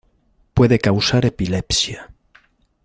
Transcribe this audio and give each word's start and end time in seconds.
Puede 0.55 0.79
causar 0.79 1.27
epilepsia. 1.27 2.09